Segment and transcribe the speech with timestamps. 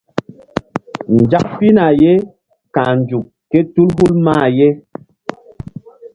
[1.17, 2.13] Nzak pihna ye
[2.75, 4.67] ka̧h nzuk kétul hul mah ye.